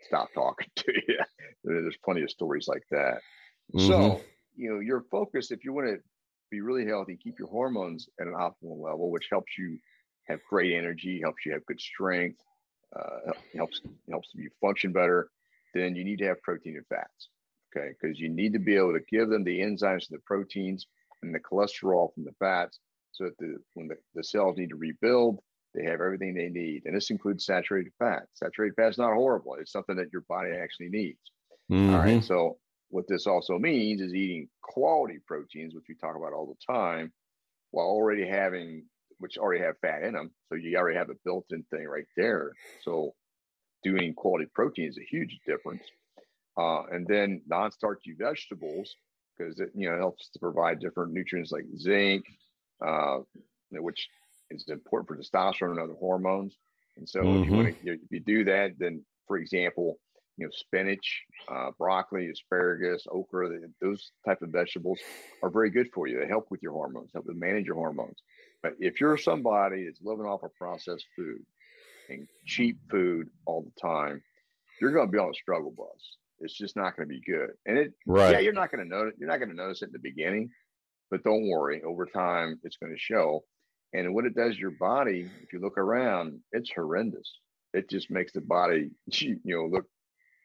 [0.06, 1.18] stopped talking to you.
[1.64, 3.18] There's plenty of stories like that.
[3.74, 3.86] Mm-hmm.
[3.86, 4.20] So
[4.56, 5.98] you know your focus if you want to
[6.50, 9.78] be really healthy, keep your hormones at an optimal level, which helps you
[10.28, 12.40] have great energy, helps you have good strength,
[12.96, 15.28] uh, helps helps you function better,
[15.74, 17.28] then you need to have protein and fats.
[17.76, 20.86] Okay, because you need to be able to give them the enzymes and the proteins
[21.22, 22.78] and the cholesterol from the fats,
[23.12, 25.40] so that the when the, the cells need to rebuild,
[25.74, 26.82] they have everything they need.
[26.84, 28.24] And this includes saturated fat.
[28.34, 29.54] Saturated fat is not horrible.
[29.54, 31.18] It's something that your body actually needs.
[31.70, 31.94] Mm-hmm.
[31.94, 32.08] All right.
[32.16, 32.26] Mm-hmm.
[32.26, 32.58] So
[32.90, 37.12] what this also means is eating quality proteins, which we talk about all the time,
[37.70, 38.84] while already having
[39.18, 40.30] which already have fat in them.
[40.48, 42.52] So you already have a built-in thing right there.
[42.82, 43.14] So
[43.82, 45.82] doing quality protein is a huge difference.
[46.56, 48.96] Uh, and then non-starchy vegetables,
[49.36, 52.24] because it you know helps to provide different nutrients like zinc,
[52.84, 53.18] uh,
[53.70, 54.08] which
[54.50, 56.56] is important for testosterone and other hormones.
[56.96, 57.42] And so mm-hmm.
[57.42, 59.98] if, you want to, if you do that, then for example,
[60.36, 64.98] you know, spinach, uh, broccoli, asparagus, okra, those type of vegetables
[65.42, 66.18] are very good for you.
[66.18, 68.18] They help with your hormones, help to manage your hormones.
[68.62, 71.44] But if you're somebody that's living off of processed food
[72.08, 74.22] and cheap food all the time,
[74.80, 76.16] you're going to be on a struggle bus.
[76.40, 77.50] It's just not going to be good.
[77.66, 78.32] And it, right.
[78.32, 79.14] yeah, you're not going to notice.
[79.18, 80.50] You're not going to notice it in the beginning,
[81.10, 81.82] but don't worry.
[81.82, 83.44] Over time, it's going to show.
[83.92, 87.30] And what it does your body, if you look around, it's horrendous.
[87.72, 89.86] It just makes the body, you know, look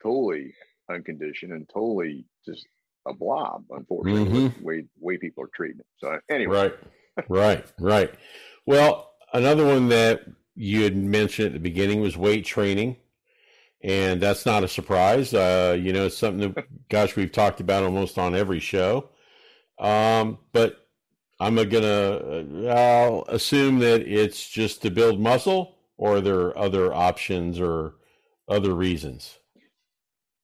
[0.03, 0.53] totally
[0.89, 2.65] unconditioned and totally just
[3.07, 4.59] a blob, unfortunately, mm-hmm.
[4.59, 5.85] the way way people are treating it.
[5.97, 6.71] So anyway.
[7.17, 7.25] Right.
[7.29, 8.13] right, right.
[8.65, 10.21] Well, another one that
[10.55, 12.97] you had mentioned at the beginning was weight training.
[13.81, 15.33] And that's not a surprise.
[15.33, 19.09] Uh, you know, it's something that, gosh, we've talked about almost on every show.
[19.79, 20.87] Um, but
[21.39, 27.59] I'm gonna, I'll assume that it's just to build muscle, or are there other options
[27.59, 27.95] or
[28.49, 29.37] other reasons?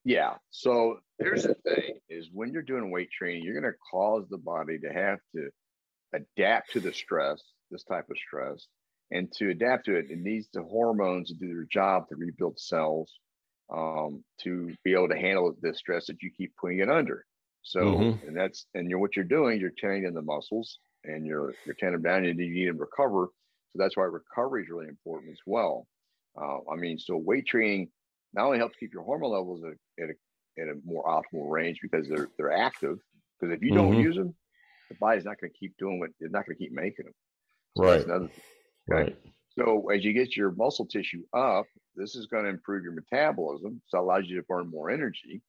[0.06, 0.36] Yeah.
[0.52, 4.38] So here's the thing: is when you're doing weight training, you're going to cause the
[4.38, 5.50] body to have to
[6.14, 8.68] adapt to the stress, this type of stress,
[9.12, 12.58] and to adapt to it, it needs the hormones to do their job to rebuild
[12.58, 13.12] cells,
[13.74, 17.26] um, to be able to handle the stress that you keep putting it under.
[17.62, 18.28] So, mm-hmm.
[18.28, 21.76] and that's and you're what you're doing, you're tearing in the muscles and you're you're
[21.76, 23.30] tearing them down, and you need to recover.
[23.72, 25.88] So that's why recovery is really important as well.
[26.40, 27.90] Uh, I mean, so weight training
[28.34, 31.80] not only helps keep your hormone levels at, at, a, at a more optimal range
[31.82, 33.00] because they're they're active.
[33.40, 34.02] Because if you don't mm-hmm.
[34.02, 34.34] use them,
[34.90, 37.14] the body's not going to keep doing what it's not going to keep making them.
[37.78, 38.06] So right.
[38.06, 38.32] Another, okay?
[39.04, 39.18] Right.
[39.58, 43.82] So as you get your muscle tissue up, this is going to improve your metabolism.
[43.88, 45.42] So it allows you to burn more energy,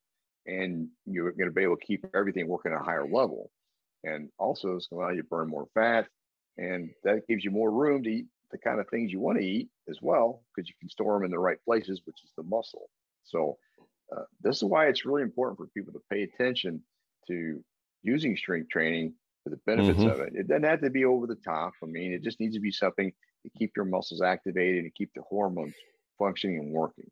[0.46, 3.50] and you're going to be able to keep everything working at a higher level.
[4.04, 6.06] And also, it's going to allow you to burn more fat,
[6.58, 9.44] and that gives you more room to eat the kind of things you want to
[9.44, 12.44] eat as well, because you can store them in the right places, which is the
[12.44, 12.88] muscle.
[13.24, 13.58] So
[14.16, 16.82] uh, this is why it's really important for people to pay attention
[17.26, 17.62] to
[18.02, 20.10] using strength training for the benefits mm-hmm.
[20.10, 20.34] of it.
[20.36, 21.72] It doesn't have to be over the top.
[21.82, 25.10] I mean, it just needs to be something to keep your muscles activated and keep
[25.14, 25.74] the hormones
[26.18, 27.10] functioning and working.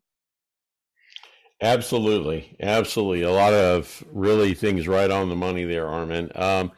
[1.61, 3.21] Absolutely, absolutely.
[3.21, 6.31] A lot of really things right on the money there, Armin.
[6.35, 6.71] Um,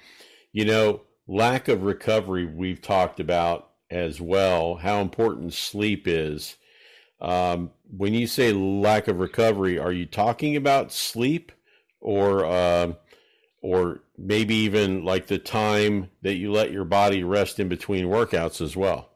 [0.52, 4.76] you know, lack of recovery we've talked about as well.
[4.76, 6.58] How important sleep is.
[7.20, 11.52] Um, when you say lack of recovery, are you talking about sleep
[12.00, 12.94] or uh,
[13.62, 18.62] or maybe even like the time that you let your body rest in between workouts
[18.62, 19.10] as well?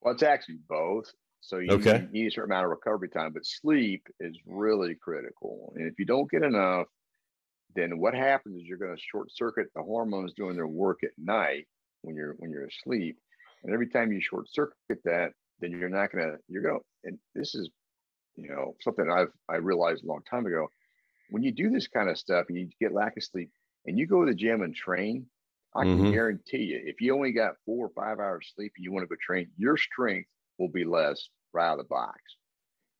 [0.00, 1.12] Well, it's actually both.
[1.40, 2.06] So you okay.
[2.12, 5.72] need a certain amount of recovery time, but sleep is really critical.
[5.76, 6.86] And if you don't get enough,
[7.74, 11.10] then what happens is you're going to short circuit the hormones doing their work at
[11.16, 11.66] night
[12.02, 13.16] when you're when you're asleep.
[13.62, 17.08] And every time you short circuit that, then you're not going to you're going to
[17.08, 17.70] and this is
[18.36, 20.68] you know something I've I realized a long time ago
[21.30, 23.50] when you do this kind of stuff and you get lack of sleep
[23.86, 25.26] and you go to the gym and train,
[25.74, 26.12] I can mm-hmm.
[26.12, 29.08] guarantee you, if you only got four or five hours sleep and you want to
[29.08, 30.28] go train, your strength
[30.60, 32.20] will be less right out of the box.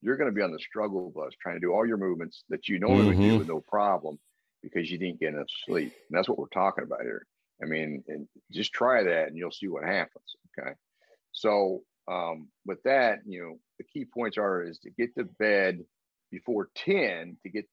[0.03, 2.69] You're going to be on the struggle bus trying to do all your movements that
[2.69, 3.09] you normally mm-hmm.
[3.09, 3.39] would do mm-hmm.
[3.39, 4.19] with no problem
[4.63, 5.93] because you didn't get enough sleep.
[5.93, 7.27] And that's what we're talking about here.
[7.63, 8.03] I mean,
[8.51, 10.25] just try that and you'll see what happens.
[10.59, 10.71] Okay.
[11.33, 15.81] So, um, with that, you know, the key points are is to get to bed
[16.31, 17.67] before 10 to get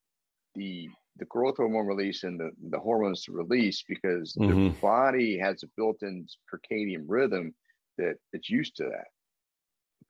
[0.55, 4.65] the the growth hormone release and the, the hormones to release because mm-hmm.
[4.65, 7.55] the body has a built-in circadian rhythm
[7.97, 9.07] that it's used to that.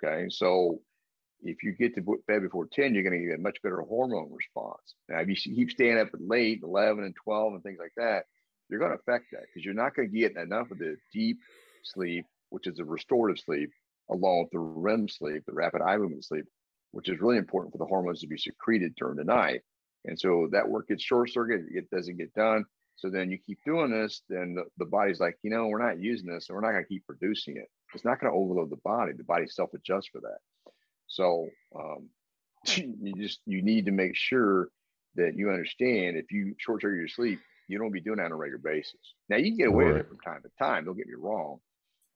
[0.04, 0.82] Okay, so
[1.44, 4.32] if you get to bed before 10, you're going to get a much better hormone
[4.32, 4.96] response.
[5.10, 8.26] Now, if you keep staying up at late, 11 and 12 and things like that,
[8.70, 11.40] you're going to affect that because you're not going to get enough of the deep
[11.84, 13.72] sleep, which is a restorative sleep,
[14.10, 16.46] along with the REM sleep, the rapid eye movement sleep,
[16.92, 19.62] which is really important for the hormones to be secreted during the night.
[20.06, 22.66] And so that work gets short circuited, it doesn't get done.
[22.96, 26.02] So then you keep doing this, then the, the body's like, you know, we're not
[26.02, 27.70] using this, and we're not going to keep producing it.
[27.93, 29.13] It's not going to overload the body.
[29.13, 30.39] The body self adjusts for that.
[31.08, 32.10] So um,
[32.76, 34.69] you just you need to make sure
[35.15, 38.32] that you understand if you short circuit your sleep, you don't be doing that on
[38.32, 39.00] a regular basis.
[39.30, 39.93] Now you can get away right.
[39.93, 40.86] with it from time to time.
[40.86, 41.60] Don't get me wrong,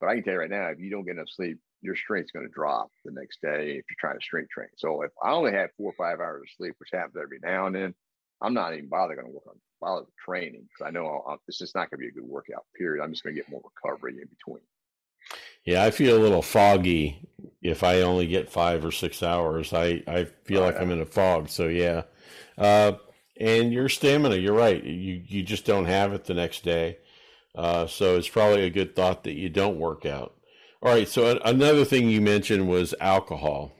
[0.00, 2.30] but I can tell you right now, if you don't get enough sleep, your strength's
[2.30, 4.68] going to drop the next day if you're trying to strength train.
[4.76, 7.66] So if I only have four or five hours of sleep, which happens every now
[7.66, 7.94] and then,
[8.40, 11.42] I'm not even bothering going to work on bother training because I know I'll, I'll,
[11.48, 12.64] it's just not going to be a good workout.
[12.78, 13.02] Period.
[13.02, 14.62] I'm just going to get more recovery in between.
[15.64, 17.28] Yeah, I feel a little foggy
[17.62, 19.72] if I only get five or six hours.
[19.72, 20.82] I, I feel oh, like yeah.
[20.82, 21.48] I'm in a fog.
[21.48, 22.02] So yeah,
[22.58, 22.92] uh,
[23.38, 24.82] and your stamina, you're right.
[24.82, 26.98] You you just don't have it the next day.
[27.54, 30.34] Uh, so it's probably a good thought that you don't work out.
[30.82, 31.08] All right.
[31.08, 33.72] So another thing you mentioned was alcohol.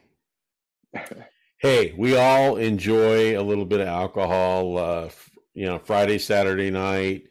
[1.57, 4.77] hey, we all enjoy a little bit of alcohol.
[4.77, 5.09] Uh,
[5.53, 7.23] you know, Friday, Saturday night,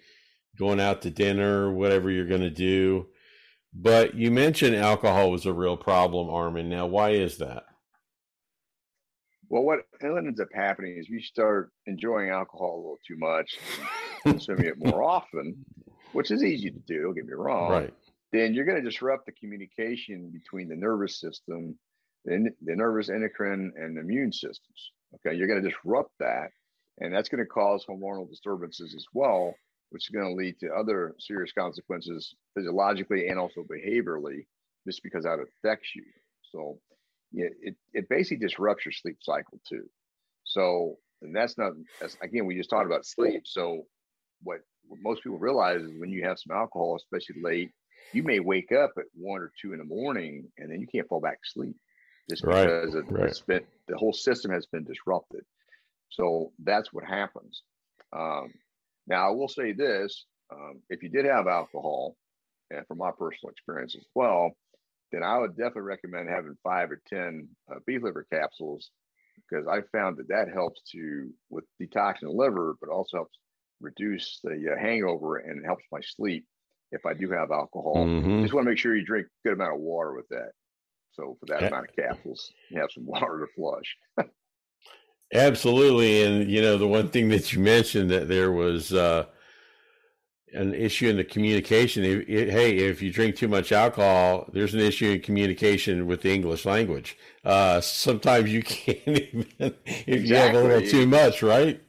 [0.59, 3.07] going out to dinner, whatever you're going to do.
[3.75, 6.69] But you mentioned alcohol was a real problem, Armin.
[6.69, 7.65] Now, why is that?
[9.49, 13.59] Well, what ends up happening is you start enjoying alcohol a little too much,
[14.23, 15.65] consuming it more often,
[16.13, 17.03] which is easy to do.
[17.03, 17.71] Don't get me wrong.
[17.71, 17.95] Right.
[18.33, 21.79] Then you're going to disrupt the communication between the nervous system,
[22.25, 24.93] the, the nervous endocrine, and immune systems.
[25.17, 26.49] Okay, you're going to disrupt that,
[26.99, 29.55] and that's going to cause hormonal disturbances as well,
[29.93, 34.47] which is going to lead to other serious consequences physiologically and also behaviorally,
[34.87, 36.05] just because that affects you.
[36.51, 36.79] So
[37.31, 39.85] yeah, it, it basically disrupts your sleep cycle too.
[40.45, 43.43] So and that's not that's, again, we just talked about sleep.
[43.45, 43.85] So
[44.43, 47.71] what, what most people realize is when you have some alcohol, especially late,
[48.13, 51.09] you may wake up at one or two in the morning and then you can't
[51.09, 51.77] fall back to sleep
[52.29, 52.65] just right.
[52.65, 53.43] because it, right.
[53.47, 55.45] been, the whole system has been disrupted.
[56.11, 57.63] So that's what happens.
[58.13, 58.53] Um,
[59.07, 62.17] now, I will say this um, if you did have alcohol,
[62.71, 64.53] and from my personal experience as well,
[65.11, 68.91] then I would definitely recommend having five or 10 uh, beef liver capsules
[69.49, 73.39] because I found that that helps to with detoxing the liver, but also helps
[73.81, 76.47] reduce the uh, hangover and helps my sleep
[76.93, 77.97] if I do have alcohol.
[77.97, 78.43] Mm-hmm.
[78.43, 80.53] Just want to make sure you drink a good amount of water with that.
[81.13, 81.69] So for that yeah.
[81.69, 83.97] amount of capsules, you have some water to flush.
[85.33, 89.25] Absolutely, and you know the one thing that you mentioned that there was uh,
[90.53, 92.05] an issue in the communication.
[92.05, 96.21] It, it, hey, if you drink too much alcohol, there's an issue in communication with
[96.21, 97.17] the English language.
[97.45, 99.75] Uh, sometimes you can't even if
[100.07, 100.27] exactly.
[100.27, 101.81] you have a little too much, right?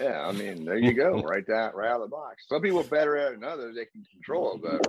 [0.00, 2.44] Yeah, I mean, there you go, right that right out of the box.
[2.48, 4.80] Some people are better at it than others; they can control it better.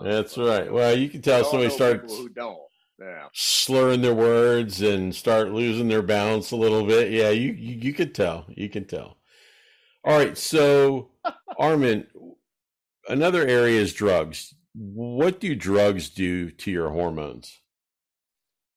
[0.00, 0.70] Uh, That's right.
[0.70, 2.58] Well, you can tell somebody starts who don't
[3.00, 3.28] yeah.
[3.32, 7.12] slurring their words and start losing their balance a little bit.
[7.12, 8.46] Yeah, you you, you could tell.
[8.48, 9.18] You can tell.
[10.04, 11.10] All right, so
[11.58, 12.06] Armin,
[13.08, 14.54] another area is drugs.
[14.74, 17.60] What do drugs do to your hormones?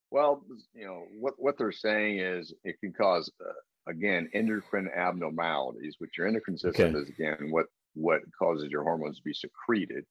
[0.09, 5.95] Well, you know what what they're saying is it can cause uh, again endocrine abnormalities,
[5.99, 6.99] which your endocrine system okay.
[6.99, 10.05] is again what what causes your hormones to be secreted.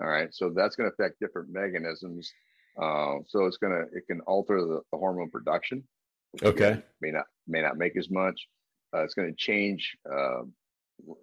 [0.00, 2.32] All right, so that's going to affect different mechanisms
[2.80, 5.84] uh, so it's gonna it can alter the, the hormone production.
[6.42, 6.82] Okay.
[7.00, 8.48] May not may not make as much.
[8.94, 10.42] Uh, it's going to change uh,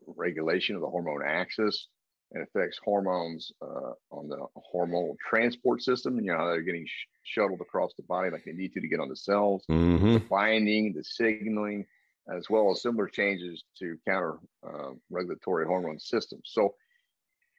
[0.06, 1.88] regulation of the hormone axis
[2.34, 4.38] and affects hormones uh, on the
[4.74, 6.18] hormonal transport system.
[6.20, 9.00] You know, they're getting sh- shuttled across the body like they need to to get
[9.00, 10.14] on the cells, mm-hmm.
[10.14, 11.86] the binding, the signaling,
[12.34, 16.44] as well as similar changes to counter uh, regulatory hormone systems.
[16.46, 16.76] So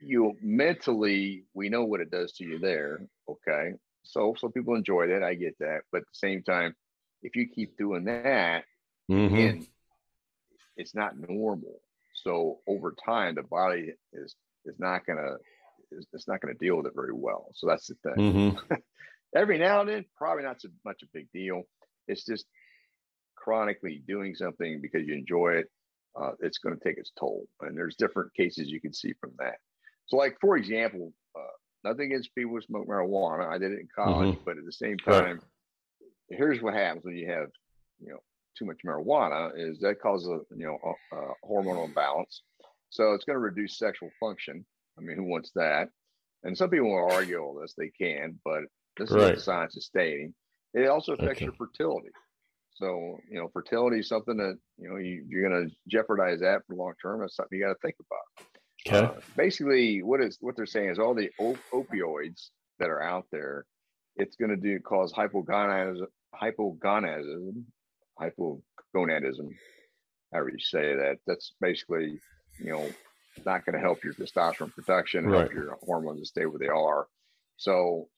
[0.04, 3.06] you mentally, we know what it does to you there.
[3.28, 3.72] Okay.
[4.02, 5.22] So some people enjoy that.
[5.22, 5.82] I get that.
[5.90, 6.74] But at the same time,
[7.22, 8.64] if you keep doing that,
[9.10, 9.34] mm-hmm.
[9.34, 9.66] again,
[10.76, 11.80] it's not normal.
[12.14, 14.34] So over time, the body is
[14.64, 15.36] is not gonna
[16.12, 17.48] it's not gonna deal with it very well.
[17.54, 18.32] So that's the thing.
[18.32, 18.74] Mm-hmm.
[19.34, 21.62] Every now and then, probably not so much a big deal.
[22.06, 22.44] It's just
[23.36, 25.70] chronically doing something because you enjoy it.
[26.14, 29.32] Uh, it's going to take its toll, and there's different cases you can see from
[29.38, 29.54] that.
[30.06, 33.48] So, like for example, uh, nothing against people who smoke marijuana.
[33.48, 34.44] I did it in college, mm-hmm.
[34.44, 35.40] but at the same time,
[36.00, 36.08] right.
[36.30, 37.48] here's what happens when you have,
[38.00, 38.18] you know,
[38.58, 42.42] too much marijuana is that causes a you know a, a hormonal imbalance.
[42.90, 44.64] So it's going to reduce sexual function.
[44.98, 45.88] I mean, who wants that?
[46.42, 47.74] And some people will argue all this.
[47.76, 48.64] They can, but
[48.98, 49.18] this right.
[49.18, 50.34] is what the science is stating.
[50.74, 51.46] It also affects okay.
[51.46, 52.10] your fertility.
[52.74, 56.62] So, you know, fertility is something that, you know, you, you're going to jeopardize that
[56.66, 57.20] for long term.
[57.20, 58.48] That's something you got to think about.
[58.86, 59.06] Okay.
[59.06, 63.26] Uh, basically, what is what they're saying is all the op- opioids that are out
[63.30, 63.64] there,
[64.16, 67.62] it's going to do cause hypogonadism, hypogonadism,
[68.20, 69.50] hypogonadism.
[70.32, 71.18] However you say that.
[71.26, 72.18] That's basically,
[72.58, 72.88] you know,
[73.44, 75.40] not going to help your testosterone production, right.
[75.40, 77.06] help your hormones to stay where they are.
[77.56, 78.08] So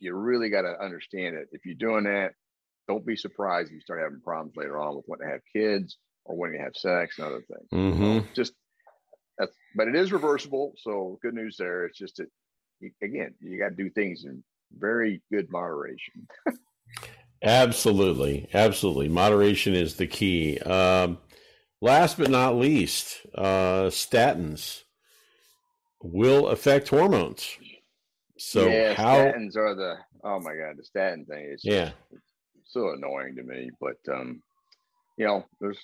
[0.00, 1.48] you really got to understand it.
[1.52, 2.32] If you're doing that,
[2.88, 5.98] don't be surprised if you start having problems later on with when to have kids
[6.24, 7.68] or when to have sex and other things.
[7.72, 8.26] Mm-hmm.
[8.34, 8.54] just
[9.38, 10.72] that's, but it is reversible.
[10.78, 11.86] So good news there.
[11.86, 12.28] It's just that,
[13.02, 14.42] again, you got to do things in
[14.76, 16.26] very good moderation.
[17.42, 19.08] absolutely, absolutely.
[19.08, 20.58] Moderation is the key.
[20.60, 21.18] Um,
[21.80, 24.82] last but not least, uh, statins
[26.02, 27.56] will affect hormones.
[28.38, 31.90] So yeah, how statins are the oh my god, the statin thing is yeah
[32.68, 33.70] so annoying to me.
[33.80, 34.42] But um,
[35.16, 35.78] you know, there's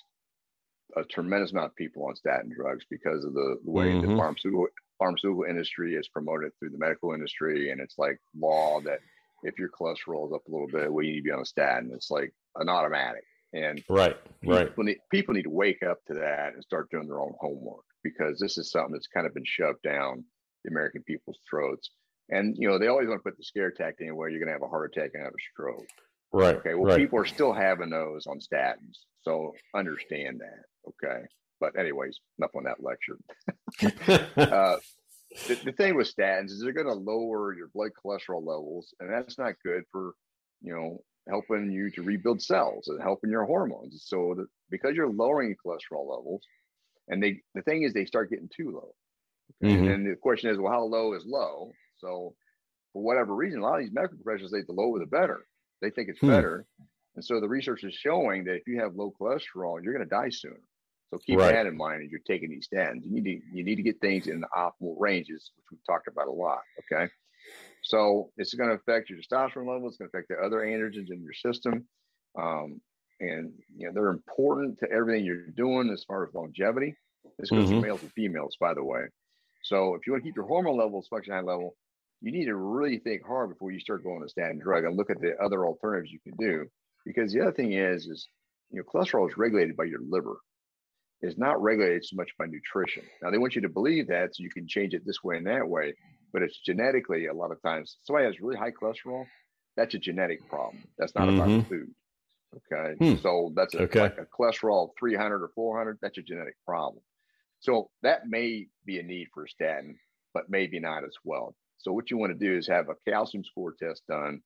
[0.95, 4.11] a tremendous amount of people on statin drugs because of the, the way mm-hmm.
[4.11, 4.67] the pharmaceutical
[4.97, 8.99] pharmaceutical industry is promoted through the medical industry, and it's like law that
[9.43, 11.45] if your cholesterol is up a little bit, well, you need to be on a
[11.45, 11.91] statin.
[11.93, 13.23] It's like an automatic.
[13.53, 14.67] And right, right.
[14.67, 17.85] People need, people need to wake up to that and start doing their own homework
[18.03, 20.23] because this is something that's kind of been shoved down
[20.63, 21.89] the American people's throats.
[22.29, 24.47] And you know, they always want to put the scare tactic in where you're going
[24.47, 25.87] to have a heart attack and have a stroke.
[26.33, 26.55] Right.
[26.55, 26.73] Okay.
[26.73, 26.97] Well, right.
[26.97, 30.65] people are still having those on statins, so understand that.
[30.87, 31.25] Okay.
[31.59, 33.17] But anyways, enough on that lecture.
[34.37, 34.77] uh,
[35.47, 39.11] the, the, thing with statins is they're going to lower your blood cholesterol levels, and
[39.11, 40.13] that's not good for
[40.61, 44.03] you know helping you to rebuild cells and helping your hormones.
[44.05, 46.41] So that because you're lowering your cholesterol levels,
[47.07, 48.93] and they the thing is they start getting too low.
[49.63, 49.87] Mm-hmm.
[49.87, 51.71] And the question is, well, how low is low?
[51.97, 52.35] So
[52.93, 55.45] for whatever reason, a lot of these medical professionals say the lower the better.
[55.81, 56.29] They think it's hmm.
[56.29, 56.65] better.
[57.15, 60.09] And so the research is showing that if you have low cholesterol, you're going to
[60.09, 60.59] die sooner.
[61.11, 61.53] So keep right.
[61.53, 63.03] that in mind as you're taking these statins.
[63.03, 66.07] You need to you need to get things in the optimal ranges, which we've talked
[66.07, 66.59] about a lot.
[66.79, 67.11] Okay.
[67.83, 69.87] So it's going to affect your testosterone level.
[69.87, 71.85] It's going to affect the other androgens in your system.
[72.37, 72.81] Um,
[73.19, 76.95] and you know they're important to everything you're doing as far as longevity.
[77.39, 77.79] This goes mm-hmm.
[77.79, 79.01] for males and females, by the way.
[79.63, 81.75] So if you want to keep your hormone levels function high level,
[82.21, 85.09] you need to really think hard before you start going to statin drug and look
[85.09, 86.65] at the other alternatives you can do.
[87.05, 88.27] Because the other thing is, is
[88.71, 90.37] you know, cholesterol is regulated by your liver.
[91.25, 93.03] It's not regulated so much by nutrition.
[93.21, 95.47] Now they want you to believe that so you can change it this way and
[95.47, 95.93] that way,
[96.31, 99.25] but it's genetically a lot of times somebody has really high cholesterol,
[99.75, 100.83] that's a genetic problem.
[100.97, 101.41] That's not mm-hmm.
[101.41, 101.91] about food.
[102.71, 102.95] Okay.
[102.97, 103.21] Hmm.
[103.21, 104.01] So that's a, okay.
[104.01, 107.03] like a cholesterol 300 or 400, that's a genetic problem.
[107.59, 109.97] So that may be a need for a statin,
[110.33, 111.55] but maybe not as well.
[111.79, 114.41] So what you want to do is have a calcium score test done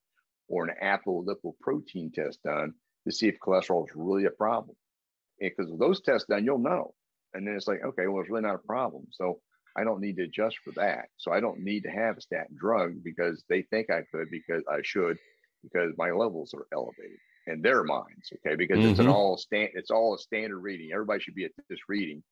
[0.47, 2.73] or an apolipoprotein test done
[3.07, 4.75] to see if cholesterol is really a problem.
[5.39, 6.93] Because with those tests done, you'll know.
[7.33, 9.05] And then it's like, okay, well, it's really not a problem.
[9.11, 9.39] So
[9.77, 11.05] I don't need to adjust for that.
[11.17, 14.63] So I don't need to have a statin drug because they think I could, because
[14.69, 15.17] I should,
[15.63, 18.33] because my levels are elevated in their minds.
[18.33, 18.55] Okay.
[18.55, 18.89] Because mm-hmm.
[18.89, 19.15] it's an mm-hmm.
[19.15, 20.89] all stand it's all a standard reading.
[20.93, 22.23] Everybody should be at this reading.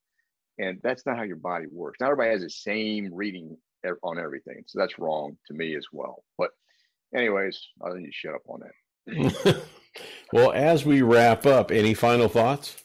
[0.59, 1.99] And that's not how your body works.
[1.99, 3.55] Not everybody has the same reading
[4.03, 4.63] on everything.
[4.65, 6.23] So that's wrong to me as well.
[6.37, 6.49] But,
[7.15, 9.63] anyways, I need to shut up on that.
[10.33, 12.83] well, as we wrap up, any final thoughts?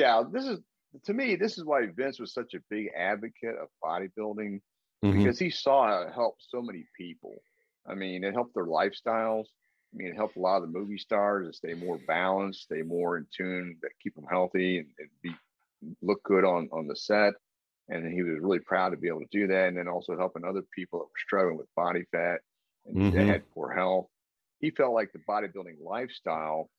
[0.00, 0.58] Yeah, this is
[1.04, 1.36] to me.
[1.36, 4.60] This is why Vince was such a big advocate of bodybuilding
[5.04, 5.18] mm-hmm.
[5.18, 7.34] because he saw it help so many people.
[7.86, 9.44] I mean, it helped their lifestyles.
[9.92, 12.80] I mean, it helped a lot of the movie stars to stay more balanced, stay
[12.80, 15.34] more in tune, that keep them healthy and, and be
[16.00, 17.34] look good on on the set.
[17.90, 19.68] And he was really proud to be able to do that.
[19.68, 22.38] And then also helping other people that were struggling with body fat
[22.86, 23.28] and mm-hmm.
[23.28, 24.06] had poor health.
[24.60, 26.70] He felt like the bodybuilding lifestyle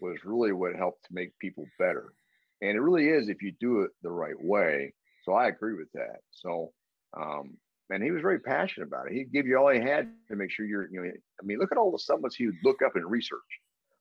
[0.00, 2.12] was really what helped to make people better.
[2.60, 4.94] And it really is if you do it the right way.
[5.24, 6.20] So I agree with that.
[6.30, 6.72] So,
[7.16, 7.56] um,
[7.90, 9.14] and he was very passionate about it.
[9.14, 11.72] He'd give you all he had to make sure you're, you know, I mean, look
[11.72, 13.40] at all the supplements he would look up and research.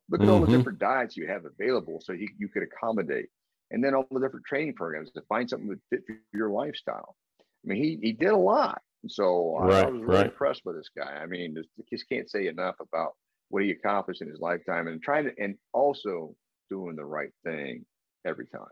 [0.09, 0.33] Look at mm-hmm.
[0.33, 0.57] all the mm-hmm.
[0.57, 3.29] different diets you have available so he, you could accommodate
[3.71, 7.15] and then all the different training programs to find something that fit for your lifestyle.
[7.39, 8.81] I mean, he he did a lot.
[9.07, 10.25] So right, I was really right.
[10.27, 11.19] impressed with this guy.
[11.21, 13.13] I mean, just, just can't say enough about
[13.49, 16.35] what he accomplished in his lifetime and trying to, and also
[16.69, 17.85] doing the right thing
[18.27, 18.67] every time.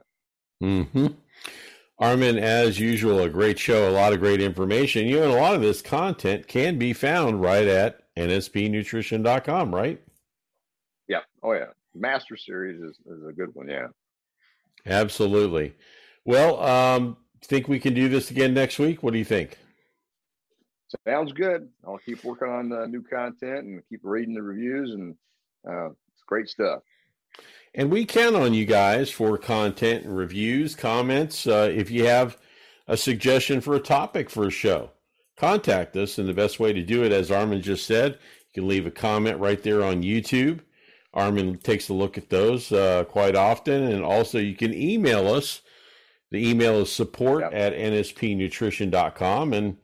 [0.62, 1.08] Mm-hmm.
[1.98, 5.08] Armin, as usual, a great show, a lot of great information.
[5.08, 10.02] You know, and a lot of this content can be found right at nspnutrition.com, right?
[11.08, 11.22] Yeah.
[11.42, 11.68] Oh, yeah.
[11.94, 13.70] Master Series is, is a good one.
[13.70, 13.88] Yeah.
[14.86, 15.74] Absolutely.
[16.26, 19.04] Well, um, think we can do this again next week?
[19.04, 19.58] What do you think?
[21.08, 21.70] Sounds good.
[21.86, 25.16] I'll keep working on the new content and keep reading the reviews, and
[25.68, 26.82] uh, it's great stuff.
[27.74, 31.46] And we count on you guys for content and reviews, comments.
[31.46, 32.38] Uh, if you have
[32.88, 34.92] a suggestion for a topic for a show,
[35.36, 36.18] contact us.
[36.18, 38.92] And the best way to do it, as Armin just said, you can leave a
[38.92, 40.62] comment right there on YouTube.
[41.14, 43.84] Armin takes a look at those uh, quite often.
[43.84, 45.62] And also, you can email us
[46.32, 47.54] The email is support yep.
[47.54, 49.54] at nspnutrition.com.
[49.54, 49.78] And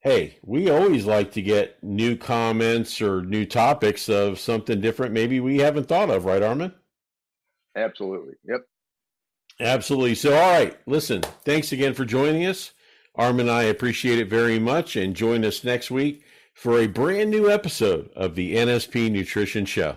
[0.00, 5.40] hey, we always like to get new comments or new topics of something different maybe
[5.40, 6.72] we haven't thought of, right, Armin?
[7.76, 8.34] Absolutely.
[8.44, 8.60] Yep.
[9.60, 10.14] Absolutely.
[10.14, 12.72] So, all right, listen, thanks again for joining us.
[13.14, 14.96] Armin and I appreciate it very much.
[14.96, 16.24] And join us next week
[16.54, 19.96] for a brand new episode of the NSP Nutrition Show.